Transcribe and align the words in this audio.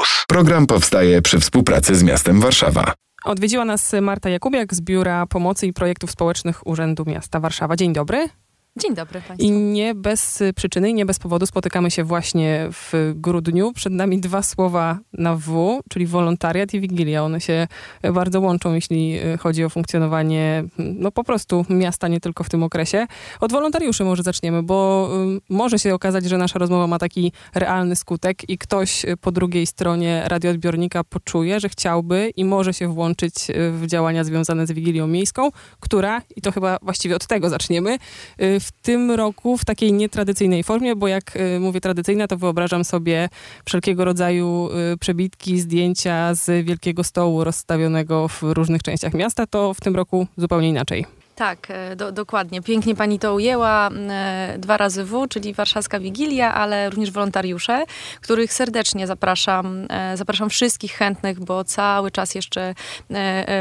Campus. 0.00 0.24
Program 0.28 0.66
powstaje 0.66 1.22
przy 1.22 1.40
współpracy 1.40 1.94
z 1.94 2.02
miastem 2.02 2.40
Warszawa. 2.40 2.92
Odwiedziła 3.24 3.64
nas 3.64 3.92
Marta 4.02 4.30
Jakubiak 4.30 4.74
z 4.74 4.80
Biura 4.80 5.26
Pomocy 5.26 5.66
i 5.66 5.72
Projektów 5.72 6.10
Społecznych 6.10 6.66
Urzędu 6.66 7.04
Miasta 7.06 7.40
Warszawa. 7.40 7.76
Dzień 7.76 7.92
dobry. 7.92 8.28
Dzień 8.76 8.94
dobry 8.94 9.20
Państwu. 9.28 9.46
I 9.46 9.50
nie 9.50 9.94
bez 9.94 10.42
przyczyny, 10.56 10.92
nie 10.92 11.06
bez 11.06 11.18
powodu 11.18 11.46
spotykamy 11.46 11.90
się 11.90 12.04
właśnie 12.04 12.68
w 12.70 13.12
grudniu. 13.14 13.72
Przed 13.72 13.92
nami 13.92 14.20
dwa 14.20 14.42
słowa 14.42 14.98
na 15.12 15.36
W, 15.36 15.80
czyli 15.88 16.06
wolontariat 16.06 16.74
i 16.74 16.80
wigilia. 16.80 17.24
One 17.24 17.40
się 17.40 17.66
bardzo 18.12 18.40
łączą, 18.40 18.74
jeśli 18.74 19.18
chodzi 19.38 19.64
o 19.64 19.70
funkcjonowanie 19.70 20.64
no 20.78 21.10
po 21.10 21.24
prostu 21.24 21.66
miasta, 21.70 22.08
nie 22.08 22.20
tylko 22.20 22.44
w 22.44 22.48
tym 22.48 22.62
okresie. 22.62 23.06
Od 23.40 23.52
wolontariuszy 23.52 24.04
może 24.04 24.22
zaczniemy, 24.22 24.62
bo 24.62 25.08
y, 25.36 25.54
może 25.54 25.78
się 25.78 25.94
okazać, 25.94 26.24
że 26.24 26.38
nasza 26.38 26.58
rozmowa 26.58 26.86
ma 26.86 26.98
taki 26.98 27.32
realny 27.54 27.96
skutek 27.96 28.50
i 28.50 28.58
ktoś 28.58 29.06
po 29.20 29.32
drugiej 29.32 29.66
stronie 29.66 30.22
radioodbiornika 30.26 31.04
poczuje, 31.04 31.60
że 31.60 31.68
chciałby 31.68 32.32
i 32.36 32.44
może 32.44 32.74
się 32.74 32.88
włączyć 32.88 33.34
w 33.72 33.82
działania 33.86 34.24
związane 34.24 34.66
z 34.66 34.72
Wigilią 34.72 35.06
Miejską, 35.06 35.48
która, 35.80 36.22
i 36.36 36.40
to 36.40 36.52
chyba 36.52 36.78
właściwie 36.82 37.16
od 37.16 37.26
tego 37.26 37.48
zaczniemy, 37.48 37.98
y, 38.42 38.59
w 38.60 38.72
tym 38.72 39.10
roku 39.10 39.58
w 39.58 39.64
takiej 39.64 39.92
nietradycyjnej 39.92 40.64
formie, 40.64 40.96
bo 40.96 41.08
jak 41.08 41.36
y, 41.36 41.60
mówię 41.60 41.80
tradycyjna, 41.80 42.28
to 42.28 42.36
wyobrażam 42.36 42.84
sobie 42.84 43.28
wszelkiego 43.64 44.04
rodzaju 44.04 44.68
y, 44.92 44.98
przebitki, 44.98 45.60
zdjęcia 45.60 46.34
z 46.34 46.66
wielkiego 46.66 47.04
stołu 47.04 47.44
rozstawionego 47.44 48.28
w 48.28 48.42
różnych 48.42 48.82
częściach 48.82 49.14
miasta, 49.14 49.46
to 49.46 49.74
w 49.74 49.80
tym 49.80 49.96
roku 49.96 50.26
zupełnie 50.36 50.68
inaczej. 50.68 51.19
Tak, 51.40 51.66
e, 51.70 51.96
do, 51.96 52.12
dokładnie. 52.12 52.62
Pięknie 52.62 52.94
pani 52.94 53.18
to 53.18 53.34
ujęła. 53.34 53.88
E, 53.88 54.54
dwa 54.58 54.76
razy 54.76 55.04
W, 55.04 55.26
czyli 55.28 55.54
Warszawska 55.54 56.00
Wigilia, 56.00 56.54
ale 56.54 56.90
również 56.90 57.10
wolontariusze, 57.10 57.84
których 58.20 58.52
serdecznie 58.52 59.06
zapraszam. 59.06 59.86
E, 59.90 60.16
zapraszam 60.16 60.50
wszystkich 60.50 60.92
chętnych, 60.92 61.40
bo 61.40 61.64
cały 61.64 62.10
czas 62.10 62.34
jeszcze 62.34 62.74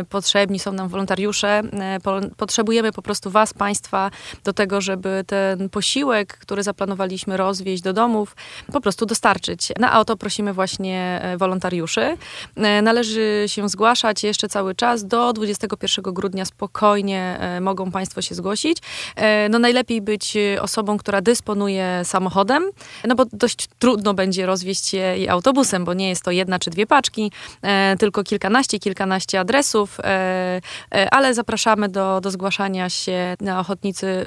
potrzebni 0.09 0.59
są 0.59 0.71
nam 0.71 0.88
wolontariusze. 0.88 1.61
Potrzebujemy 2.38 2.91
po 2.91 3.02
prostu 3.02 3.30
was, 3.30 3.53
państwa, 3.53 4.11
do 4.43 4.53
tego, 4.53 4.81
żeby 4.81 5.23
ten 5.27 5.69
posiłek, 5.69 6.38
który 6.38 6.64
zaplanowaliśmy 6.64 7.38
rozwieźć 7.38 7.83
do 7.83 7.93
domów, 7.93 8.36
po 8.73 8.81
prostu 8.81 9.05
dostarczyć. 9.05 9.67
No 9.80 9.89
a 9.91 9.99
o 9.99 10.05
to 10.05 10.17
prosimy 10.17 10.53
właśnie 10.53 11.21
wolontariuszy. 11.38 12.17
Należy 12.83 13.43
się 13.47 13.69
zgłaszać 13.69 14.23
jeszcze 14.23 14.49
cały 14.49 14.75
czas. 14.75 15.05
Do 15.05 15.33
21 15.33 16.14
grudnia 16.14 16.45
spokojnie 16.45 17.39
mogą 17.70 17.92
Państwo 17.92 18.22
się 18.22 18.36
zgłosić. 18.36 18.78
E, 19.16 19.50
no 19.50 19.59
najlepiej 19.59 20.02
być 20.02 20.38
e, 20.38 20.62
osobą, 20.62 20.98
która 20.98 21.22
dysponuje 21.22 22.02
samochodem, 22.03 22.64
no 23.08 23.16
bo 23.16 23.26
dość 23.34 23.67
trudno 23.80 24.14
będzie 24.14 24.45
rozwieźć 24.45 24.94
je 24.94 25.31
autobusem, 25.31 25.86
bo 25.86 25.94
nie 25.94 26.09
jest 26.09 26.23
to 26.23 26.31
jedna 26.31 26.59
czy 26.59 26.70
dwie 26.70 26.88
paczki, 26.88 27.31
e, 27.61 27.95
tylko 28.00 28.23
kilkanaście, 28.23 28.80
kilkanaście 28.80 29.39
adresów, 29.39 29.98
ale 31.11 31.34
zapraszamy 31.34 31.89
do, 31.89 32.22
do 32.22 32.31
zgłaszania 32.31 32.89
się 32.89 33.36
na 33.42 33.59
ochotnicy 33.59 34.26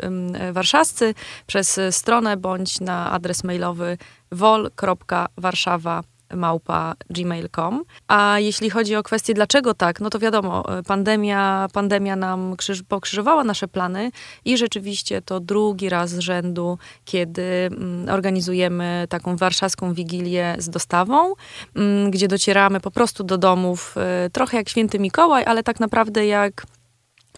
warszawscy 0.53 1.15
przez 1.47 1.81
stronę 1.91 2.37
bądź 2.37 2.81
na 2.81 3.11
adres 3.11 3.45
mailowy 3.45 3.99
wol.warszawa 4.33 6.12
małpa 6.37 6.95
gmail.com. 7.11 7.85
A 8.09 8.39
jeśli 8.39 8.71
chodzi 8.71 8.97
o 8.97 9.03
kwestię 9.03 9.35
dlaczego 9.35 9.75
tak, 9.75 10.01
no 10.01 10.11
to 10.11 10.19
wiadomo, 10.19 10.79
e, 10.79 10.83
pandemia, 10.83 11.69
pandemia 11.73 12.17
nam 12.17 12.57
krzyż, 12.57 12.83
pokrzyżowała 12.83 13.45
nasze 13.45 13.69
plany 13.69 14.11
i 14.45 14.59
rzeczywiście 14.59 15.23
to 15.23 15.41
drugi 15.41 15.89
raz 15.89 16.11
z 16.11 16.19
rzędu, 16.19 16.79
kiedy 17.05 17.43
mm, 17.43 18.09
organizujemy 18.09 19.07
taką 19.09 19.37
warszawską 19.37 19.95
wigilię 19.95 20.55
z 20.59 20.69
dostawą, 20.69 21.35
mm, 21.77 22.11
gdzie 22.11 22.29
docieramy 22.29 22.81
po 22.81 22.91
prostu 22.91 23.25
do 23.25 23.39
domów, 23.39 23.95
e, 23.97 24.31
trochę 24.31 24.57
jak 24.57 24.69
święty 24.69 24.99
Mikołaj, 24.99 25.45
ale 25.45 25.63
tak 25.63 25.81
naprawdę 25.81 26.27
jak 26.27 26.67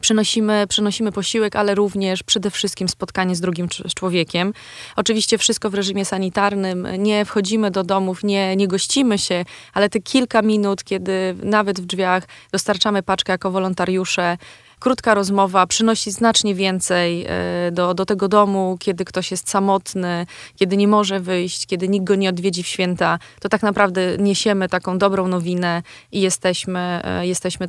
przynosimy, 0.01 0.67
przynosimy 0.69 1.13
posiłek, 1.13 1.57
ale 1.57 1.75
również 1.75 2.23
przede 2.23 2.51
wszystkim 2.51 2.89
spotkanie 2.89 3.37
z 3.37 3.41
drugim 3.41 3.69
człowiekiem. 3.97 4.53
Oczywiście 4.97 5.39
wszystko 5.39 5.71
w 5.71 5.75
reżimie 5.75 6.05
sanitarnym, 6.05 6.89
nie 6.99 7.25
wchodzimy 7.25 7.71
do 7.71 7.85
domów, 7.85 8.25
nie, 8.25 8.57
nie 8.57 8.69
gościmy 8.69 9.19
się, 9.19 9.45
ale 9.73 9.89
te 9.89 10.01
kilka 10.01 10.43
minut, 10.43 10.85
kiedy 10.85 11.37
nawet 11.43 11.81
w 11.81 11.87
drzwiach 11.87 12.29
dostarczamy 12.53 13.03
paczkę 13.03 13.33
jako 13.33 13.51
wolontariusze, 13.51 14.39
krótka 14.85 15.15
rozmowa 15.15 15.67
przynosi 15.67 16.11
znacznie 16.11 16.55
więcej 16.55 17.27
e, 17.29 17.71
do, 17.73 17.95
do 17.95 18.07
tego 18.07 18.29
domu, 18.29 18.77
kiedy 18.81 19.05
ktoś 19.05 19.31
jest 19.31 19.51
samotny, 19.51 20.27
kiedy 20.57 20.77
nie 20.77 20.89
może 20.89 21.21
wyjść, 21.21 21.67
kiedy 21.67 21.89
nikt 21.89 22.07
go 22.07 22.15
nie 22.15 22.29
odwiedzi 22.29 22.63
w 22.63 22.67
święta, 22.67 23.19
to 23.41 23.49
tak 23.49 23.63
naprawdę 23.63 24.01
niesiemy 24.19 24.69
taką 24.69 24.99
dobrą 24.99 25.29
nowinę 25.29 25.83
i 26.13 26.21
jesteśmy, 26.21 27.01
e, 27.05 27.27
jesteśmy 27.27 27.67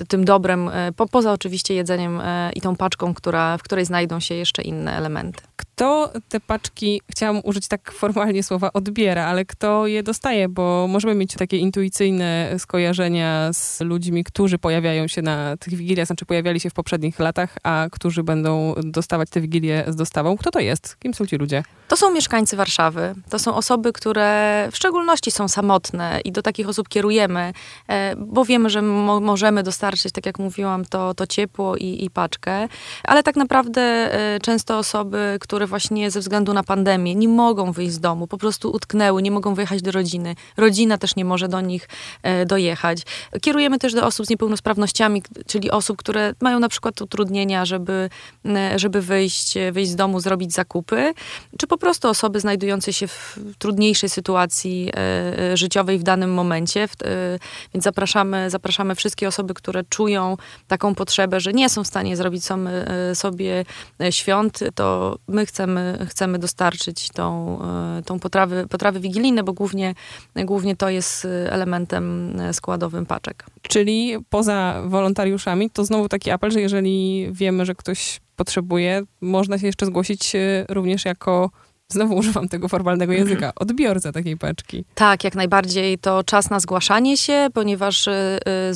e, 0.00 0.04
tym 0.04 0.24
dobrem, 0.24 0.70
po, 0.96 1.06
poza 1.06 1.32
oczywiście 1.32 1.74
jedzeniem 1.74 2.20
i 2.54 2.60
tą 2.60 2.76
paczką, 2.76 3.14
która, 3.14 3.58
w 3.58 3.62
której 3.62 3.84
znajdą 3.84 4.20
się 4.20 4.34
jeszcze 4.34 4.62
inne 4.62 4.96
elementy. 4.96 5.47
Kto 5.58 6.12
te 6.28 6.40
paczki, 6.40 7.00
chciałam 7.10 7.40
użyć 7.44 7.68
tak 7.68 7.92
formalnie 7.92 8.42
słowa 8.42 8.72
odbiera, 8.72 9.24
ale 9.24 9.44
kto 9.44 9.86
je 9.86 10.02
dostaje, 10.02 10.48
bo 10.48 10.86
możemy 10.88 11.14
mieć 11.14 11.34
takie 11.34 11.56
intuicyjne 11.56 12.54
skojarzenia 12.58 13.52
z 13.52 13.80
ludźmi, 13.80 14.24
którzy 14.24 14.58
pojawiają 14.58 15.08
się 15.08 15.22
na 15.22 15.56
tych 15.56 15.74
wigiliach, 15.74 16.06
znaczy 16.06 16.26
pojawiali 16.26 16.60
się 16.60 16.70
w 16.70 16.74
poprzednich 16.74 17.18
latach, 17.18 17.56
a 17.62 17.86
którzy 17.92 18.22
będą 18.22 18.74
dostawać 18.84 19.30
te 19.30 19.40
wigilie 19.40 19.84
z 19.88 19.96
dostawą. 19.96 20.36
Kto 20.36 20.50
to 20.50 20.60
jest? 20.60 20.96
Kim 20.98 21.14
są 21.14 21.26
ci 21.26 21.36
ludzie? 21.36 21.62
To 21.88 21.96
są 21.96 22.10
mieszkańcy 22.10 22.56
Warszawy. 22.56 23.14
To 23.30 23.38
są 23.38 23.54
osoby, 23.54 23.92
które 23.92 24.68
w 24.72 24.76
szczególności 24.76 25.30
są 25.30 25.48
samotne 25.48 26.20
i 26.24 26.32
do 26.32 26.42
takich 26.42 26.68
osób 26.68 26.88
kierujemy, 26.88 27.52
e, 27.88 28.16
bo 28.16 28.44
wiemy, 28.44 28.70
że 28.70 28.82
mo 28.82 29.20
możemy 29.20 29.62
dostarczyć, 29.62 30.12
tak 30.12 30.26
jak 30.26 30.38
mówiłam, 30.38 30.84
to, 30.84 31.14
to 31.14 31.26
ciepło 31.26 31.76
i, 31.76 32.04
i 32.04 32.10
paczkę, 32.10 32.68
ale 33.04 33.22
tak 33.22 33.36
naprawdę 33.36 33.80
e, 33.80 34.40
często 34.40 34.78
osoby, 34.78 35.36
które 35.48 35.66
właśnie 35.66 36.10
ze 36.10 36.20
względu 36.20 36.52
na 36.52 36.62
pandemię 36.62 37.14
nie 37.14 37.28
mogą 37.28 37.72
wyjść 37.72 37.92
z 37.92 38.00
domu, 38.00 38.26
po 38.26 38.38
prostu 38.38 38.70
utknęły, 38.70 39.22
nie 39.22 39.30
mogą 39.30 39.54
wyjechać 39.54 39.82
do 39.82 39.90
rodziny. 39.90 40.34
Rodzina 40.56 40.98
też 40.98 41.16
nie 41.16 41.24
może 41.24 41.48
do 41.48 41.60
nich 41.60 41.88
e, 42.22 42.46
dojechać. 42.46 43.02
Kierujemy 43.40 43.78
też 43.78 43.94
do 43.94 44.06
osób 44.06 44.26
z 44.26 44.30
niepełnosprawnościami, 44.30 45.22
czyli 45.46 45.70
osób, 45.70 45.96
które 45.96 46.34
mają 46.40 46.60
na 46.60 46.68
przykład 46.68 47.02
utrudnienia, 47.02 47.64
żeby, 47.64 48.10
żeby 48.76 49.02
wyjść, 49.02 49.54
wyjść 49.72 49.90
z 49.90 49.96
domu, 49.96 50.20
zrobić 50.20 50.52
zakupy, 50.52 51.14
czy 51.58 51.66
po 51.66 51.78
prostu 51.78 52.08
osoby 52.08 52.40
znajdujące 52.40 52.92
się 52.92 53.08
w 53.08 53.38
trudniejszej 53.58 54.08
sytuacji 54.08 54.90
e, 54.94 55.56
życiowej 55.56 55.98
w 55.98 56.02
danym 56.02 56.34
momencie. 56.34 56.82
E, 56.82 56.88
więc 57.74 57.84
zapraszamy, 57.84 58.50
zapraszamy 58.50 58.94
wszystkie 58.94 59.28
osoby, 59.28 59.54
które 59.54 59.84
czują 59.84 60.36
taką 60.66 60.94
potrzebę, 60.94 61.40
że 61.40 61.52
nie 61.52 61.68
są 61.68 61.84
w 61.84 61.86
stanie 61.86 62.16
zrobić 62.16 62.44
sobie 63.14 63.64
świąt, 64.10 64.60
to 64.74 65.18
my 65.28 65.37
chcemy, 65.46 66.06
chcemy 66.08 66.38
dostarczyć 66.38 67.08
tą, 67.08 67.58
e, 67.98 68.02
tą 68.02 68.18
potrawy, 68.18 68.66
potrawy 68.68 69.00
wigilijne, 69.00 69.42
bo 69.42 69.52
głównie, 69.52 69.94
głównie 70.36 70.76
to 70.76 70.88
jest 70.88 71.26
elementem 71.48 72.36
składowym 72.52 73.06
paczek. 73.06 73.46
Czyli 73.62 74.16
poza 74.30 74.82
wolontariuszami, 74.86 75.70
to 75.70 75.84
znowu 75.84 76.08
taki 76.08 76.30
apel, 76.30 76.50
że 76.50 76.60
jeżeli 76.60 77.28
wiemy, 77.32 77.66
że 77.66 77.74
ktoś 77.74 78.20
potrzebuje, 78.36 79.02
można 79.20 79.58
się 79.58 79.66
jeszcze 79.66 79.86
zgłosić 79.86 80.32
również 80.68 81.04
jako 81.04 81.50
Znowu 81.92 82.14
używam 82.14 82.48
tego 82.48 82.68
formalnego 82.68 83.12
języka. 83.22 83.52
Odbiorca 83.56 84.12
takiej 84.12 84.36
paczki. 84.36 84.84
Tak, 84.94 85.24
jak 85.24 85.34
najbardziej 85.34 85.98
to 85.98 86.24
czas 86.24 86.50
na 86.50 86.60
zgłaszanie 86.60 87.16
się, 87.16 87.48
ponieważ 87.54 88.06
y, 88.06 88.10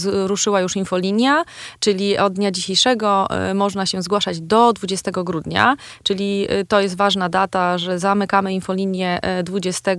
y, 0.07 0.27
ruszyła 0.27 0.61
już 0.61 0.77
infolinia, 0.77 1.45
czyli 1.81 2.19
od 2.19 2.33
dnia 2.33 2.51
dzisiejszego 2.51 3.29
y, 3.51 3.55
można 3.55 3.87
się 3.87 4.03
zgłaszać 4.03 4.41
do 4.41 4.73
20 4.73 5.11
grudnia, 5.11 5.77
czyli 6.03 6.47
to 6.69 6.81
jest 6.81 6.97
ważna 6.97 7.29
data, 7.29 7.79
że 7.79 7.99
zamykamy 7.99 8.55
infolinię 8.55 9.21
20, 9.45 9.97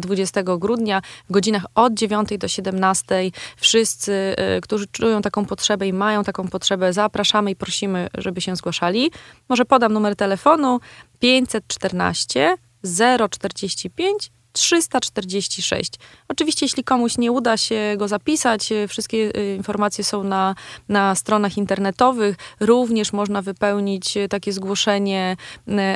20 0.00 0.42
grudnia 0.42 1.02
w 1.28 1.32
godzinach 1.32 1.64
od 1.74 1.94
9 1.94 2.28
do 2.38 2.48
17. 2.48 3.30
Wszyscy, 3.56 4.34
którzy 4.62 4.86
czują 4.86 5.22
taką 5.22 5.44
potrzebę 5.44 5.86
i 5.86 5.92
mają 5.92 6.24
taką 6.24 6.48
potrzebę, 6.48 6.92
zapraszamy 6.92 7.50
i 7.50 7.56
prosimy, 7.56 8.08
żeby 8.18 8.40
się 8.40 8.56
zgłaszali. 8.56 9.10
Może 9.48 9.64
podam 9.64 9.92
numer 9.92 10.16
telefonu 10.16 10.80
514 11.20 12.58
045 12.82 14.35
346. 14.56 15.92
Oczywiście, 16.28 16.66
jeśli 16.66 16.84
komuś 16.84 17.18
nie 17.18 17.32
uda 17.32 17.56
się 17.56 17.94
go 17.96 18.08
zapisać, 18.08 18.72
e, 18.72 18.88
wszystkie 18.88 19.30
e, 19.34 19.54
informacje 19.54 20.04
są 20.04 20.24
na, 20.24 20.54
na 20.88 21.14
stronach 21.14 21.56
internetowych. 21.56 22.36
Również 22.60 23.12
można 23.12 23.42
wypełnić 23.42 24.16
e, 24.16 24.28
takie 24.28 24.52
zgłoszenie 24.52 25.36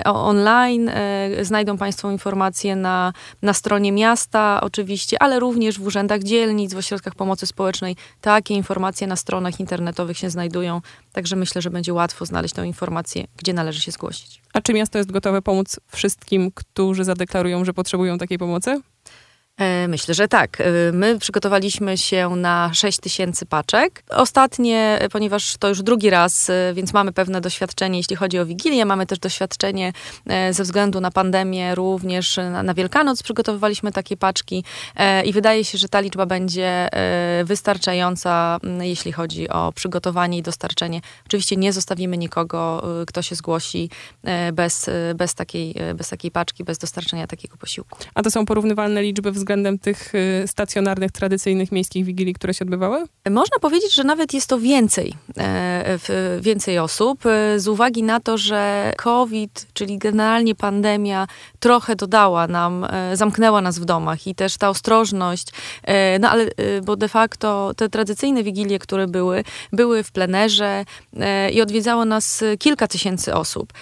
online. 0.04 0.90
Znajdą 1.42 1.78
Państwo 1.78 2.10
informacje 2.10 2.76
na, 2.76 3.12
na 3.42 3.52
stronie 3.52 3.92
miasta, 3.92 4.60
oczywiście, 4.60 5.22
ale 5.22 5.40
również 5.40 5.78
w 5.78 5.86
urzędach 5.86 6.22
dzielnic, 6.22 6.74
w 6.74 6.78
ośrodkach 6.78 7.14
pomocy 7.14 7.46
społecznej. 7.46 7.96
Takie 8.20 8.54
informacje 8.54 9.06
na 9.06 9.16
stronach 9.16 9.60
internetowych 9.60 10.18
się 10.18 10.30
znajdują. 10.30 10.80
Także 11.12 11.36
myślę, 11.36 11.62
że 11.62 11.70
będzie 11.70 11.94
łatwo 11.94 12.26
znaleźć 12.26 12.54
tę 12.54 12.66
informację, 12.66 13.24
gdzie 13.36 13.52
należy 13.52 13.80
się 13.80 13.92
zgłosić. 13.92 14.42
A 14.52 14.60
czy 14.60 14.72
miasto 14.72 14.98
jest 14.98 15.12
gotowe 15.12 15.42
pomóc 15.42 15.80
wszystkim, 15.92 16.50
którzy 16.54 17.04
zadeklarują, 17.04 17.64
że 17.64 17.74
potrzebują 17.74 18.18
takiej 18.18 18.38
pomocy? 18.38 18.49
E, 18.58 18.82
myślę, 19.88 20.14
że 20.14 20.28
tak. 20.28 20.60
E, 20.60 20.64
my 20.92 21.18
przygotowaliśmy 21.18 21.98
się 21.98 22.28
na 22.36 22.70
6 22.74 23.00
tysięcy 23.00 23.46
paczek. 23.46 24.02
Ostatnie, 24.10 24.98
ponieważ 25.12 25.56
to 25.56 25.68
już 25.68 25.82
drugi 25.82 26.10
raz, 26.10 26.50
e, 26.50 26.74
więc 26.74 26.92
mamy 26.92 27.12
pewne 27.12 27.40
doświadczenie, 27.40 27.98
jeśli 27.98 28.16
chodzi 28.16 28.38
o 28.38 28.46
Wigilię. 28.46 28.84
Mamy 28.84 29.06
też 29.06 29.18
doświadczenie 29.18 29.92
ze 30.50 30.62
względu 30.62 31.00
na 31.00 31.10
pandemię, 31.10 31.74
również 31.74 32.36
na, 32.64 32.74
Wielkanoc 32.74 33.22
przygotowywaliśmy 33.22 33.92
takie 33.92 34.16
paczki 34.16 34.64
i 35.24 35.32
wydaje 35.32 35.64
się, 35.64 35.78
że 35.78 35.88
ta 35.88 36.00
liczba 36.00 36.26
będzie 36.26 36.88
wystarczająca, 37.44 38.58
jeśli 38.80 39.12
chodzi 39.12 39.48
o 39.48 39.72
przygotowanie 39.72 40.38
i 40.38 40.42
dostarczenie. 40.42 41.00
Oczywiście 41.26 41.56
nie 41.56 41.72
zostawimy 41.72 42.18
nikogo, 42.18 42.82
kto 43.06 43.22
się 43.22 43.34
zgłosi 43.34 43.90
bez, 44.52 44.90
bez, 45.14 45.34
takiej, 45.34 45.74
bez 45.94 46.08
takiej 46.08 46.30
paczki, 46.30 46.64
bez 46.64 46.78
dostarczenia 46.78 47.26
takiego 47.26 47.56
posiłku. 47.56 47.98
A 48.14 48.22
to 48.22 48.30
są 48.30 48.46
porównywalne 48.46 49.02
liczby 49.02 49.32
względem 49.32 49.49
względem 49.50 49.78
tych 49.78 50.14
y, 50.14 50.44
stacjonarnych, 50.46 51.10
tradycyjnych 51.12 51.72
miejskich 51.72 52.04
wigilii, 52.04 52.34
które 52.34 52.54
się 52.54 52.64
odbywały? 52.64 53.04
Można 53.30 53.58
powiedzieć, 53.60 53.94
że 53.94 54.04
nawet 54.04 54.34
jest 54.34 54.46
to 54.46 54.58
więcej, 54.58 55.14
e, 55.38 55.98
więcej 56.40 56.78
osób, 56.78 57.26
e, 57.26 57.60
z 57.60 57.68
uwagi 57.68 58.02
na 58.02 58.20
to, 58.20 58.38
że 58.38 58.92
COVID, 58.96 59.66
czyli 59.72 59.98
generalnie 59.98 60.54
pandemia, 60.54 61.26
trochę 61.60 61.96
dodała 61.96 62.46
nam, 62.46 62.86
e, 62.90 63.16
zamknęła 63.16 63.60
nas 63.60 63.78
w 63.78 63.84
domach 63.84 64.26
i 64.26 64.34
też 64.34 64.56
ta 64.56 64.68
ostrożność, 64.68 65.48
no 66.20 66.30
ale 66.30 66.46
bo 66.82 66.96
de 66.96 67.08
facto 67.08 67.72
te 67.76 67.88
tradycyjne 67.88 68.42
wigilie, 68.42 68.78
które 68.78 69.06
były, 69.06 69.44
były 69.72 70.02
w 70.02 70.12
plenerze 70.12 70.84
i 71.52 71.62
odwiedzało 71.62 72.04
nas 72.04 72.44
kilka 72.58 72.88
tysięcy 72.88 73.34
osób, 73.34 73.72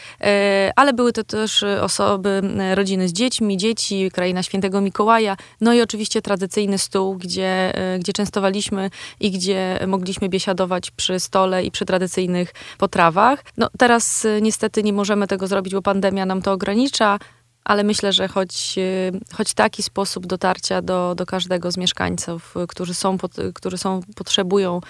ale 0.77 0.93
były 0.93 1.13
to 1.13 1.25
też 1.25 1.65
osoby, 1.81 2.43
rodziny 2.75 3.09
z 3.09 3.13
dziećmi, 3.13 3.57
dzieci, 3.57 4.11
kraina 4.11 4.43
świętego 4.43 4.81
Mikołaja, 4.81 5.37
no 5.61 5.75
i 5.75 5.83
oczywiście 5.83 6.23
tradycyjny 6.23 6.79
stół, 6.79 7.15
gdzie, 7.15 7.75
e, 7.75 7.99
gdzie 7.99 8.13
częstowaliśmy 8.13 8.91
i 9.21 9.31
gdzie 9.31 9.81
mogliśmy 9.87 10.29
biesiadować 10.29 10.91
przy 10.91 11.21
stole 11.21 11.65
i 11.65 11.71
przy 11.71 11.85
tradycyjnych 11.85 12.55
potrawach. 12.79 13.45
No 13.57 13.69
teraz 13.79 14.25
e, 14.25 14.41
niestety 14.41 14.83
nie 14.83 14.93
możemy 14.93 15.27
tego 15.27 15.47
zrobić, 15.47 15.75
bo 15.75 15.83
pandemia 15.83 16.27
nam 16.27 16.43
to 16.43 16.53
ogranicza, 16.53 17.19
ale 17.65 17.85
myślę, 17.85 18.13
że 18.13 18.29
choć, 18.29 18.79
e, 18.79 19.35
choć 19.35 19.55
taki 19.55 19.83
sposób 19.83 20.27
dotarcia 20.27 20.83
do, 20.83 21.15
do 21.15 21.27
każdego 21.27 21.71
z 21.71 21.77
mieszkańców, 21.77 22.55
którzy 22.69 22.95
są, 22.95 23.19
którzy 23.55 23.79
są 23.79 24.01
potrzebują, 24.17 24.81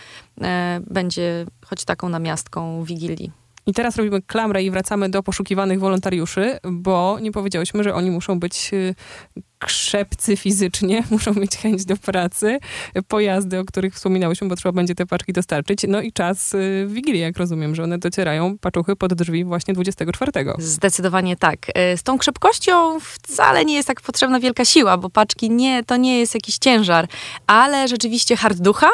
będzie 0.87 1.47
choć 1.67 1.85
taką 1.85 2.09
namiastką 2.09 2.85
Wigilii. 2.85 3.33
I 3.67 3.73
teraz 3.73 3.97
robimy 3.97 4.23
klamrę 4.23 4.63
i 4.63 4.71
wracamy 4.71 5.09
do 5.09 5.23
poszukiwanych 5.23 5.81
wolontariuszy, 5.81 6.59
bo 6.65 7.19
nie 7.21 7.33
powiedziałyśmy, 7.33 7.85
że 7.85 7.95
oni 7.95 8.11
muszą 8.11 8.41
być 8.41 8.71
krzepcy 9.59 10.37
fizycznie, 10.37 11.05
muszą 11.11 11.35
mieć 11.35 11.57
chęć 11.57 11.85
do 11.85 11.97
pracy, 11.97 12.59
pojazdy, 13.09 13.59
o 13.59 13.65
których 13.65 13.95
wspominałyśmy, 13.95 14.49
bo 14.49 14.57
trzeba 14.57 14.73
będzie 14.73 14.95
te 14.95 15.07
paczki 15.07 15.33
dostarczyć, 15.33 15.81
no 15.89 16.01
i 16.01 16.13
czas 16.13 16.55
y, 16.55 16.87
Wigilii, 16.89 17.21
jak 17.21 17.39
rozumiem, 17.39 17.75
że 17.75 17.83
one 17.83 17.99
docierają, 17.99 18.59
paczuchy 18.59 18.97
pod 18.97 19.15
drzwi 19.15 19.45
właśnie 19.45 19.75
24. 19.75 20.33
Zdecydowanie 20.59 21.37
tak. 21.37 21.69
Y, 21.69 21.97
z 21.97 22.03
tą 22.03 22.19
krzepkością 22.19 23.01
wcale 23.01 23.65
nie 23.65 23.75
jest 23.75 23.89
tak 23.89 24.01
potrzebna 24.01 24.41
wielka 24.41 24.65
siła, 24.65 24.97
bo 24.97 25.11
paczki 25.11 25.51
nie, 25.51 25.85
to 25.85 25.97
nie 25.97 26.19
jest 26.19 26.35
jakiś 26.35 26.59
ciężar, 26.59 27.09
ale 27.47 27.89
rzeczywiście 27.89 28.37
hard 28.37 28.59
ducha, 28.59 28.89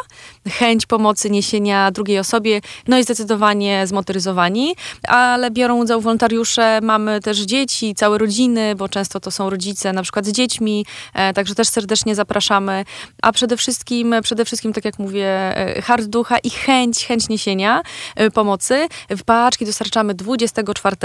chęć 0.51 0.87
pomocy 0.87 1.31
niesienia 1.31 1.91
drugiej 1.91 2.19
osobie, 2.19 2.61
no 2.89 2.99
i 2.99 3.03
zdecydowanie 3.03 3.87
zmotoryzowani, 3.87 4.77
ale 5.09 5.51
biorą 5.51 5.77
udział 5.77 6.01
wolontariusze, 6.01 6.81
mamy 6.83 7.21
też 7.21 7.39
dzieci, 7.39 7.95
całe 7.95 8.19
rodziny, 8.19 8.75
bo 8.75 8.89
często 8.89 9.21
to 9.21 9.31
są 9.31 9.51
rodzice 9.51 9.93
na 9.93 10.03
przykład 10.03 10.27
z 10.27 10.33
dziećmi, 10.33 10.87
e, 11.15 11.33
także 11.33 11.55
też 11.55 11.69
serdecznie 11.69 12.15
zapraszamy. 12.15 12.85
A 13.23 13.33
przede 13.33 13.57
wszystkim, 13.57 14.15
przede 14.23 14.45
wszystkim, 14.45 14.73
tak 14.73 14.85
jak 14.85 14.99
mówię, 14.99 15.27
e, 15.27 15.83
hard 15.83 16.05
ducha 16.05 16.39
i 16.39 16.51
chęć, 16.51 17.07
chęć 17.07 17.29
niesienia 17.29 17.83
e, 18.17 18.31
pomocy. 18.31 18.89
W 19.11 19.23
paczki 19.23 19.67
dostarczamy 19.67 20.15
24, 20.15 20.97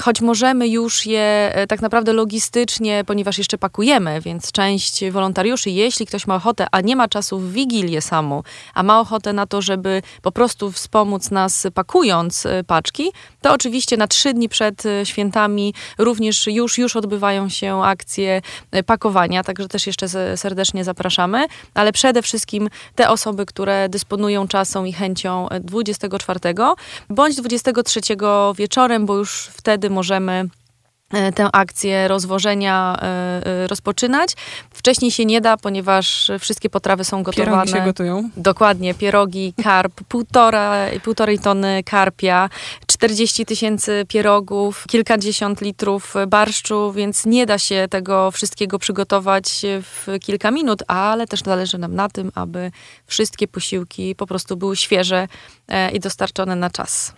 choć 0.00 0.20
możemy 0.20 0.68
już 0.68 1.06
je 1.06 1.52
tak 1.68 1.82
naprawdę 1.82 2.12
logistycznie, 2.12 3.04
ponieważ 3.06 3.38
jeszcze 3.38 3.58
pakujemy, 3.58 4.20
więc 4.20 4.52
część 4.52 5.10
wolontariuszy, 5.10 5.70
jeśli 5.70 6.06
ktoś 6.06 6.26
ma 6.26 6.34
ochotę, 6.34 6.66
a 6.72 6.80
nie 6.80 6.96
ma 6.96 7.08
czasu 7.08 7.38
w 7.38 7.52
Wigilię 7.52 8.00
samą, 8.00 8.42
a 8.74 8.82
ma 8.82 9.00
ochotę 9.00 9.32
na 9.32 9.46
to, 9.46 9.62
żeby 9.62 10.02
po 10.22 10.32
prostu 10.32 10.72
wspomóc 10.72 11.30
nas 11.30 11.66
pakując 11.74 12.46
paczki, 12.66 13.12
to 13.40 13.52
oczywiście 13.52 13.96
na 13.96 14.06
trzy 14.06 14.34
dni 14.34 14.48
przed 14.48 14.82
świętami 15.04 15.74
również 15.98 16.46
już, 16.46 16.78
już 16.78 16.96
odbywają 16.96 17.48
się 17.48 17.82
akcje 17.82 18.42
pakowania, 18.86 19.44
także 19.44 19.68
też 19.68 19.86
jeszcze 19.86 20.08
serdecznie 20.36 20.84
zapraszamy, 20.84 21.46
ale 21.74 21.92
przede 21.92 22.22
wszystkim 22.22 22.68
te 22.94 23.10
osoby, 23.10 23.46
które 23.46 23.88
dysponują 23.88 24.48
czasem 24.48 24.86
i 24.86 24.92
chęcią 24.92 25.48
24 25.60 26.40
bądź 27.10 27.36
23 27.36 28.00
wieczorem, 28.56 29.06
bo 29.06 29.16
już 29.16 29.50
wtedy 29.52 29.90
możemy 29.90 30.48
tę 31.34 31.48
akcję 31.52 32.08
rozwożenia 32.08 32.96
rozpoczynać. 33.66 34.32
Wcześniej 34.82 35.10
się 35.10 35.24
nie 35.24 35.40
da, 35.40 35.56
ponieważ 35.56 36.30
wszystkie 36.40 36.70
potrawy 36.70 37.04
są 37.04 37.22
gotowane. 37.22 37.52
Pierogi 37.52 37.72
się 37.72 37.80
gotują. 37.80 38.30
Dokładnie, 38.36 38.94
pierogi, 38.94 39.54
karp, 39.62 40.00
półtora, 40.08 40.86
półtorej 41.04 41.38
tony 41.38 41.82
karpia, 41.84 42.48
40 42.86 43.46
tysięcy 43.46 44.04
pierogów, 44.08 44.84
kilkadziesiąt 44.88 45.60
litrów 45.60 46.14
barszczu, 46.28 46.92
więc 46.92 47.26
nie 47.26 47.46
da 47.46 47.58
się 47.58 47.86
tego 47.90 48.30
wszystkiego 48.30 48.78
przygotować 48.78 49.62
w 49.64 50.06
kilka 50.20 50.50
minut, 50.50 50.82
ale 50.86 51.26
też 51.26 51.40
zależy 51.42 51.78
nam 51.78 51.94
na 51.94 52.08
tym, 52.08 52.32
aby 52.34 52.70
wszystkie 53.06 53.48
posiłki 53.48 54.14
po 54.14 54.26
prostu 54.26 54.56
były 54.56 54.76
świeże 54.76 55.28
i 55.92 56.00
dostarczone 56.00 56.56
na 56.56 56.70
czas. 56.70 57.12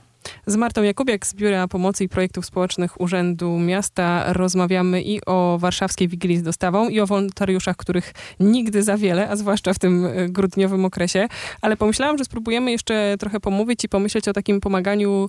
Z 0.46 0.56
Martą 0.56 0.82
Jakubiak 0.82 1.26
z 1.26 1.34
Biura 1.34 1.68
Pomocy 1.68 2.04
i 2.04 2.08
Projektów 2.08 2.46
Społecznych 2.46 3.00
Urzędu 3.00 3.58
Miasta 3.58 4.32
rozmawiamy 4.32 5.02
i 5.02 5.24
o 5.26 5.58
warszawskiej 5.60 6.08
Wigilii 6.08 6.38
z 6.38 6.42
dostawą, 6.42 6.88
i 6.88 7.00
o 7.00 7.06
wolontariuszach, 7.06 7.76
których 7.76 8.12
nigdy 8.40 8.82
za 8.82 8.96
wiele, 8.96 9.28
a 9.28 9.36
zwłaszcza 9.36 9.74
w 9.74 9.78
tym 9.78 10.06
e, 10.06 10.28
grudniowym 10.28 10.84
okresie. 10.84 11.28
Ale 11.60 11.76
pomyślałam, 11.76 12.18
że 12.18 12.24
spróbujemy 12.24 12.70
jeszcze 12.70 13.16
trochę 13.18 13.40
pomówić 13.40 13.84
i 13.84 13.88
pomyśleć 13.88 14.28
o 14.28 14.32
takim 14.32 14.60
pomaganiu 14.60 15.28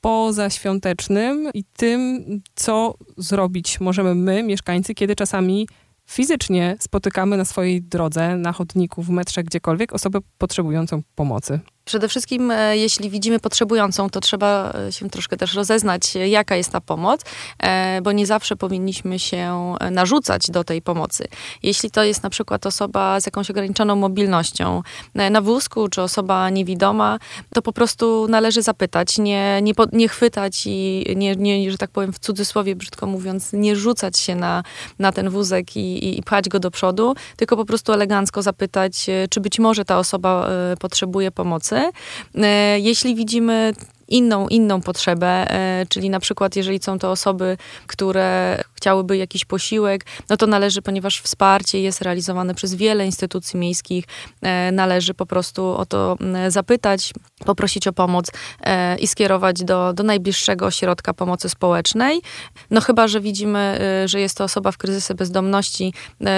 pozaświątecznym 0.00 1.50
i 1.54 1.64
tym, 1.76 2.24
co 2.54 2.94
zrobić 3.16 3.80
możemy 3.80 4.14
my, 4.14 4.42
mieszkańcy, 4.42 4.94
kiedy 4.94 5.16
czasami 5.16 5.68
fizycznie 6.06 6.76
spotykamy 6.80 7.36
na 7.36 7.44
swojej 7.44 7.82
drodze, 7.82 8.36
na 8.36 8.52
chodniku, 8.52 9.02
w 9.02 9.10
metrze, 9.10 9.44
gdziekolwiek 9.44 9.92
osobę 9.92 10.18
potrzebującą 10.38 11.02
pomocy. 11.14 11.60
Przede 11.84 12.08
wszystkim, 12.08 12.50
e, 12.50 12.76
jeśli 12.76 13.10
widzimy 13.10 13.40
potrzebującą, 13.40 14.10
to 14.10 14.20
trzeba 14.20 14.72
e, 14.88 14.92
się 14.92 15.10
troszkę 15.10 15.36
też 15.36 15.54
rozeznać, 15.54 16.16
e, 16.16 16.28
jaka 16.28 16.56
jest 16.56 16.70
ta 16.70 16.80
pomoc, 16.80 17.20
bo 18.02 18.12
nie 18.12 18.26
zawsze 18.26 18.56
powinniśmy 18.56 19.18
się 19.18 19.74
narzucać 19.90 20.50
do 20.50 20.64
tej 20.64 20.82
pomocy. 20.82 21.24
Jeśli 21.62 21.90
to 21.90 22.04
jest 22.04 22.22
na 22.22 22.30
przykład 22.30 22.66
osoba 22.66 23.20
z 23.20 23.26
jakąś 23.26 23.50
ograniczoną 23.50 23.96
mobilnością 23.96 24.82
na 25.14 25.40
wózku, 25.40 25.88
czy 25.88 26.02
osoba 26.02 26.50
niewidoma, 26.50 27.18
to 27.54 27.62
po 27.62 27.72
prostu 27.72 28.26
należy 28.28 28.62
zapytać, 28.62 29.18
nie, 29.18 29.62
nie, 29.62 29.72
nie 29.92 30.08
chwytać 30.08 30.62
i 30.66 31.04
nie, 31.16 31.36
nie, 31.36 31.70
że 31.70 31.78
tak 31.78 31.90
powiem 31.90 32.12
w 32.12 32.18
cudzysłowie, 32.18 32.76
brzydko 32.76 33.06
mówiąc, 33.06 33.52
nie 33.52 33.76
rzucać 33.76 34.18
się 34.18 34.34
na, 34.34 34.62
na 34.98 35.12
ten 35.12 35.30
wózek 35.30 35.76
i, 35.76 36.18
i 36.18 36.22
pchać 36.22 36.48
go 36.48 36.60
do 36.60 36.70
przodu, 36.70 37.14
tylko 37.36 37.56
po 37.56 37.64
prostu 37.64 37.92
elegancko 37.92 38.42
zapytać, 38.42 39.06
czy 39.30 39.40
być 39.40 39.58
może 39.58 39.84
ta 39.84 39.98
osoba 39.98 40.48
potrzebuje 40.78 41.30
pomocy 41.30 41.73
pracy. 41.74 41.92
E, 42.34 42.80
jeśli 42.80 43.14
widzimy 43.14 43.72
inną, 44.08 44.48
inną 44.48 44.80
potrzebę, 44.80 45.26
e, 45.50 45.86
czyli 45.88 46.10
na 46.10 46.20
przykład 46.20 46.56
jeżeli 46.56 46.82
są 46.82 46.98
to 46.98 47.10
osoby, 47.10 47.56
które 47.86 48.60
chciałyby 48.84 49.16
jakiś 49.16 49.44
posiłek, 49.44 50.04
no 50.30 50.36
to 50.36 50.46
należy, 50.46 50.82
ponieważ 50.82 51.20
wsparcie 51.20 51.80
jest 51.80 52.02
realizowane 52.02 52.54
przez 52.54 52.74
wiele 52.74 53.06
instytucji 53.06 53.58
miejskich, 53.58 54.04
e, 54.42 54.72
należy 54.72 55.14
po 55.14 55.26
prostu 55.26 55.66
o 55.66 55.86
to 55.86 56.16
zapytać, 56.48 57.12
poprosić 57.44 57.86
o 57.88 57.92
pomoc 57.92 58.30
e, 58.60 58.96
i 58.98 59.06
skierować 59.06 59.64
do, 59.64 59.92
do 59.92 60.02
najbliższego 60.02 60.66
ośrodka 60.66 61.14
pomocy 61.14 61.48
społecznej. 61.48 62.20
No 62.70 62.80
chyba, 62.80 63.08
że 63.08 63.20
widzimy, 63.20 63.80
że 64.06 64.20
jest 64.20 64.36
to 64.36 64.44
osoba 64.44 64.72
w 64.72 64.78
kryzysie 64.78 65.14
bezdomności, 65.14 65.92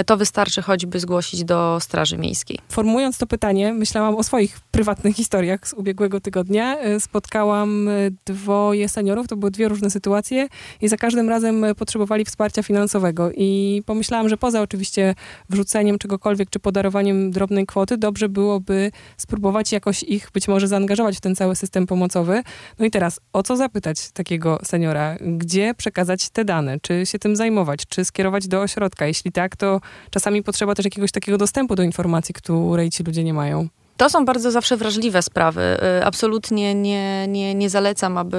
to 0.06 0.16
wystarczy 0.16 0.62
choćby 0.62 1.00
zgłosić 1.00 1.44
do 1.44 1.78
Straży 1.80 2.18
Miejskiej. 2.18 2.58
Formułując 2.68 3.18
to 3.18 3.26
pytanie, 3.26 3.72
myślałam 3.72 4.16
o 4.16 4.22
swoich 4.22 4.60
prywatnych 4.60 5.16
historiach 5.16 5.68
z 5.68 5.72
ubiegłego 5.72 6.20
tygodnia. 6.20 6.76
Spotkałam 6.98 7.88
dwoje 8.26 8.88
seniorów, 8.88 9.28
to 9.28 9.36
były 9.36 9.50
dwie 9.50 9.68
różne 9.68 9.90
sytuacje 9.90 10.48
i 10.80 10.88
za 10.88 10.96
każdym 10.96 11.28
razem 11.28 11.64
potrzebowali 11.78 12.24
wsparcia 12.24 12.35
wsparcia 12.36 12.62
finansowego 12.62 13.30
i 13.36 13.82
pomyślałam, 13.86 14.28
że 14.28 14.36
poza 14.36 14.62
oczywiście 14.62 15.14
wrzuceniem 15.50 15.98
czegokolwiek 15.98 16.50
czy 16.50 16.58
podarowaniem 16.58 17.30
drobnej 17.30 17.66
kwoty, 17.66 17.96
dobrze 17.96 18.28
byłoby 18.28 18.90
spróbować 19.16 19.72
jakoś 19.72 20.02
ich 20.02 20.30
być 20.34 20.48
może 20.48 20.68
zaangażować 20.68 21.16
w 21.16 21.20
ten 21.20 21.36
cały 21.36 21.56
system 21.56 21.86
pomocowy. 21.86 22.42
No 22.78 22.86
i 22.86 22.90
teraz, 22.90 23.20
o 23.32 23.42
co 23.42 23.56
zapytać 23.56 24.10
takiego 24.10 24.58
seniora? 24.64 25.16
Gdzie 25.20 25.74
przekazać 25.74 26.28
te 26.30 26.44
dane? 26.44 26.80
Czy 26.80 27.06
się 27.06 27.18
tym 27.18 27.36
zajmować? 27.36 27.80
Czy 27.88 28.04
skierować 28.04 28.48
do 28.48 28.60
ośrodka? 28.60 29.06
Jeśli 29.06 29.32
tak, 29.32 29.56
to 29.56 29.80
czasami 30.10 30.42
potrzeba 30.42 30.74
też 30.74 30.84
jakiegoś 30.84 31.12
takiego 31.12 31.38
dostępu 31.38 31.74
do 31.74 31.82
informacji, 31.82 32.34
której 32.34 32.90
ci 32.90 33.02
ludzie 33.02 33.24
nie 33.24 33.34
mają. 33.34 33.68
To 33.96 34.10
są 34.10 34.24
bardzo 34.24 34.50
zawsze 34.50 34.76
wrażliwe 34.76 35.22
sprawy. 35.22 35.62
Y, 36.00 36.04
absolutnie 36.04 36.74
nie, 36.74 37.28
nie, 37.28 37.54
nie 37.54 37.70
zalecam, 37.70 38.18
aby 38.18 38.38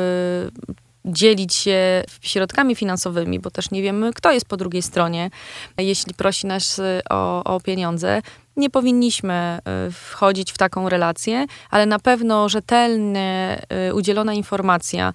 dzielić 1.08 1.54
się 1.54 2.04
środkami 2.22 2.76
finansowymi, 2.76 3.40
bo 3.40 3.52
też 3.52 3.72
nie 3.72 3.82
wiemy, 3.82 4.14
kto 4.14 4.32
jest 4.32 4.46
po 4.46 4.58
drugiej 4.58 4.82
stronie, 4.82 5.30
jeśli 5.78 6.14
prosi 6.14 6.48
nas 6.48 6.80
y, 6.80 7.02
o, 7.10 7.44
o 7.44 7.60
pieniądze 7.60 8.22
nie 8.58 8.70
powinniśmy 8.70 9.60
y, 9.88 9.92
wchodzić 9.92 10.52
w 10.52 10.58
taką 10.58 10.90
relację, 10.90 11.46
ale 11.70 11.86
na 11.86 12.00
pewno 12.00 12.50
rzetelnie 12.50 13.62
y, 13.90 13.94
udzielona 13.94 14.34
informacja. 14.34 15.14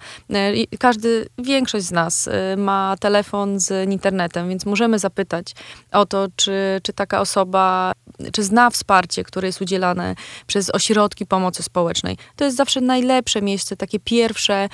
Każdy, 0.79 1.27
większość 1.37 1.85
z 1.85 1.91
nas 1.91 2.29
ma 2.57 2.95
telefon 2.99 3.59
z 3.59 3.89
internetem, 3.89 4.49
więc 4.49 4.65
możemy 4.65 4.99
zapytać 4.99 5.53
o 5.91 6.05
to, 6.05 6.27
czy, 6.35 6.79
czy 6.83 6.93
taka 6.93 7.21
osoba, 7.21 7.91
czy 8.31 8.43
zna 8.43 8.69
wsparcie, 8.69 9.23
które 9.23 9.47
jest 9.47 9.61
udzielane 9.61 10.15
przez 10.47 10.69
ośrodki 10.69 11.25
pomocy 11.25 11.63
społecznej. 11.63 12.17
To 12.35 12.45
jest 12.45 12.57
zawsze 12.57 12.81
najlepsze 12.81 13.41
miejsce, 13.41 13.77
takie 13.77 13.99
pierwsze, 13.99 14.69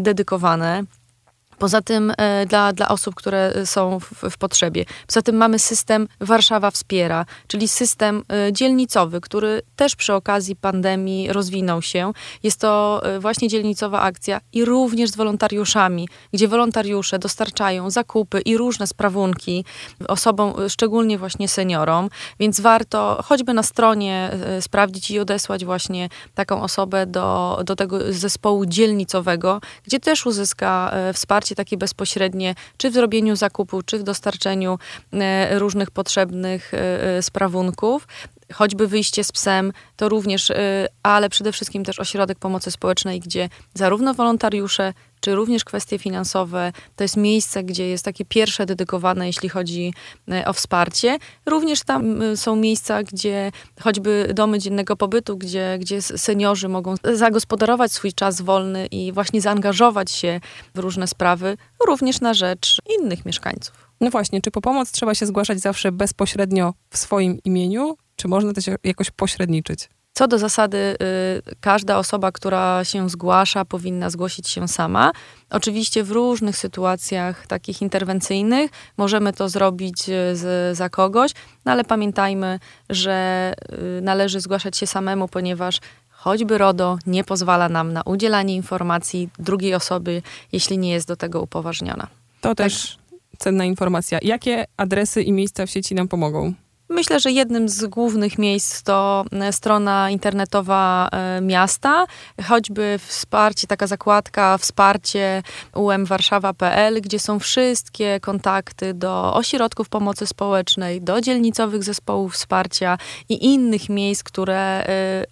dedykowane. 0.00 0.84
Poza 1.58 1.82
tym 1.82 2.12
e, 2.18 2.46
dla, 2.46 2.72
dla 2.72 2.88
osób, 2.88 3.14
które 3.14 3.66
są 3.66 4.00
w, 4.00 4.30
w, 4.30 4.38
potrzebie. 4.38 4.84
Poza 5.06 5.22
tym 5.22 5.36
mamy 5.36 5.58
system 5.58 6.08
Warszawa 6.20 6.70
Wspiera, 6.70 7.26
czyli 7.46 7.68
system 7.68 8.22
e, 8.32 8.52
dzielnicowy, 8.52 9.20
który 9.20 9.62
też 9.76 9.96
przy 9.96 10.14
okazji 10.14 10.56
pandemii 10.56 11.32
rozwinął 11.32 11.82
się. 11.82 12.12
Jest 12.42 12.60
to 12.60 13.00
e, 13.04 13.20
właśnie 13.20 13.48
dzielnicowa 13.48 14.00
akcja 14.00 14.40
i 14.52 14.64
również 14.64 15.10
z 15.10 15.16
wolontariuszami, 15.16 16.08
gdzie 16.32 16.48
wolontariusze 16.48 17.18
dostarczają 17.18 17.90
zakupy 17.90 18.40
i 18.40 18.56
różne 18.56 18.86
sprawunki 18.86 19.64
osobom, 20.08 20.54
szczególnie 20.68 21.18
właśnie 21.18 21.48
seniorom, 21.48 22.08
więc 22.40 22.60
warto 22.60 23.22
choćby 23.24 23.54
na 23.54 23.62
stronie 23.62 24.30
sprawdzić 24.60 25.10
i 25.10 25.18
odesłać 25.18 25.64
właśnie 25.64 26.08
taką 26.34 26.62
osobę 26.62 27.06
do, 27.06 27.60
do 27.64 27.76
tego 27.76 28.12
zespołu 28.12 28.66
dzielnicowego, 28.66 29.60
gdzie 29.84 30.00
też 30.00 30.26
uzyska 30.26 30.94
wsparcie 31.12 31.43
wsparcie 31.44 31.54
takie 31.54 31.76
bezpośrednie, 31.76 32.54
czy 32.76 32.90
w 32.90 32.94
zrobieniu 32.94 33.36
zakupu, 33.36 33.82
czy 33.82 33.98
w 33.98 34.02
dostarczeniu 34.02 34.78
e, 35.12 35.58
różnych 35.58 35.90
potrzebnych 35.90 36.74
e, 36.74 37.16
e, 37.16 37.22
sprawunków 37.22 38.08
choćby 38.52 38.88
wyjście 38.88 39.24
z 39.24 39.32
psem, 39.32 39.72
to 39.96 40.08
również, 40.08 40.52
ale 41.02 41.28
przede 41.28 41.52
wszystkim 41.52 41.84
też 41.84 42.00
ośrodek 42.00 42.38
pomocy 42.38 42.70
społecznej, 42.70 43.20
gdzie 43.20 43.48
zarówno 43.74 44.14
wolontariusze, 44.14 44.92
czy 45.20 45.34
również 45.34 45.64
kwestie 45.64 45.98
finansowe, 45.98 46.72
to 46.96 47.04
jest 47.04 47.16
miejsce, 47.16 47.64
gdzie 47.64 47.88
jest 47.88 48.04
takie 48.04 48.24
pierwsze 48.24 48.66
dedykowane, 48.66 49.26
jeśli 49.26 49.48
chodzi 49.48 49.94
o 50.46 50.52
wsparcie. 50.52 51.18
Również 51.46 51.82
tam 51.82 52.20
są 52.36 52.56
miejsca, 52.56 53.02
gdzie 53.02 53.52
choćby 53.80 54.32
domy 54.34 54.58
dziennego 54.58 54.96
pobytu, 54.96 55.36
gdzie, 55.36 55.76
gdzie 55.80 56.02
seniorzy 56.02 56.68
mogą 56.68 56.94
zagospodarować 57.14 57.92
swój 57.92 58.12
czas 58.12 58.40
wolny 58.40 58.86
i 58.86 59.12
właśnie 59.12 59.40
zaangażować 59.40 60.10
się 60.10 60.40
w 60.74 60.78
różne 60.78 61.06
sprawy, 61.06 61.56
również 61.86 62.20
na 62.20 62.34
rzecz 62.34 62.78
innych 62.98 63.26
mieszkańców. 63.26 63.84
No 64.00 64.10
właśnie, 64.10 64.40
czy 64.40 64.50
po 64.50 64.60
pomoc 64.60 64.92
trzeba 64.92 65.14
się 65.14 65.26
zgłaszać 65.26 65.60
zawsze 65.60 65.92
bezpośrednio 65.92 66.74
w 66.90 66.98
swoim 66.98 67.38
imieniu, 67.44 67.96
czy 68.16 68.28
można 68.28 68.52
też 68.52 68.64
jakoś 68.84 69.10
pośredniczyć? 69.10 69.88
Co 70.12 70.28
do 70.28 70.38
zasady, 70.38 70.96
y, 71.48 71.56
każda 71.60 71.98
osoba, 71.98 72.32
która 72.32 72.84
się 72.84 73.10
zgłasza, 73.10 73.64
powinna 73.64 74.10
zgłosić 74.10 74.48
się 74.48 74.68
sama. 74.68 75.12
Oczywiście 75.50 76.04
w 76.04 76.10
różnych 76.10 76.56
sytuacjach 76.56 77.46
takich 77.46 77.82
interwencyjnych 77.82 78.70
możemy 78.96 79.32
to 79.32 79.48
zrobić 79.48 80.08
y, 80.08 80.36
z, 80.36 80.76
za 80.76 80.88
kogoś, 80.88 81.32
no 81.64 81.72
ale 81.72 81.84
pamiętajmy, 81.84 82.58
że 82.90 83.52
y, 83.98 84.02
należy 84.02 84.40
zgłaszać 84.40 84.76
się 84.76 84.86
samemu, 84.86 85.28
ponieważ 85.28 85.80
choćby 86.10 86.58
RODO 86.58 86.98
nie 87.06 87.24
pozwala 87.24 87.68
nam 87.68 87.92
na 87.92 88.02
udzielanie 88.02 88.54
informacji 88.54 89.28
drugiej 89.38 89.74
osoby, 89.74 90.22
jeśli 90.52 90.78
nie 90.78 90.92
jest 90.92 91.08
do 91.08 91.16
tego 91.16 91.42
upoważniona. 91.42 92.06
To 92.40 92.54
tak. 92.54 92.56
też 92.56 92.98
cenna 93.38 93.64
informacja. 93.64 94.18
Jakie 94.22 94.64
adresy 94.76 95.22
i 95.22 95.32
miejsca 95.32 95.66
w 95.66 95.70
sieci 95.70 95.94
nam 95.94 96.08
pomogą? 96.08 96.54
Myślę, 96.88 97.20
że 97.20 97.30
jednym 97.30 97.68
z 97.68 97.86
głównych 97.86 98.38
miejsc 98.38 98.82
to 98.82 99.24
e, 99.32 99.52
strona 99.52 100.10
internetowa 100.10 101.08
e, 101.12 101.40
miasta, 101.40 102.06
choćby 102.48 102.98
wsparcie, 103.06 103.66
taka 103.66 103.86
zakładka 103.86 104.58
wsparcie 104.58 105.42
umwarszawa.pl, 105.74 107.00
gdzie 107.00 107.18
są 107.18 107.38
wszystkie 107.38 108.20
kontakty 108.20 108.94
do 108.94 109.34
ośrodków 109.34 109.88
pomocy 109.88 110.26
społecznej, 110.26 111.02
do 111.02 111.20
dzielnicowych 111.20 111.84
zespołów 111.84 112.34
wsparcia 112.34 112.98
i 113.28 113.44
innych 113.44 113.88
miejsc, 113.88 114.22
które 114.22 114.86
e, 114.86 115.24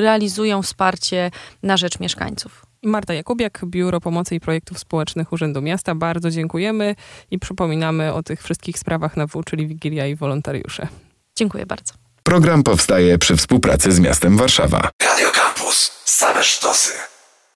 realizują 0.00 0.62
wsparcie 0.62 1.30
na 1.62 1.76
rzecz 1.76 2.00
mieszkańców. 2.00 2.73
Marta 2.86 3.14
Jakubiak, 3.14 3.60
Biuro 3.66 4.00
Pomocy 4.00 4.34
i 4.34 4.40
Projektów 4.40 4.78
Społecznych 4.78 5.32
Urzędu 5.32 5.62
Miasta. 5.62 5.94
Bardzo 5.94 6.30
dziękujemy 6.30 6.94
i 7.30 7.38
przypominamy 7.38 8.12
o 8.12 8.22
tych 8.22 8.42
wszystkich 8.42 8.78
sprawach 8.78 9.16
na 9.16 9.26
W, 9.26 9.44
czyli 9.44 9.66
Wigilia 9.66 10.06
i 10.06 10.16
wolontariusze. 10.16 10.88
Dziękuję 11.36 11.66
bardzo. 11.66 11.94
Program 12.22 12.62
powstaje 12.62 13.18
przy 13.18 13.36
współpracy 13.36 13.92
z 13.92 14.00
miastem 14.00 14.36
Warszawa. 14.36 14.90
Radio 15.02 15.30
Campus. 15.30 15.92
Same 16.04 16.42
sztosy. 16.42 17.13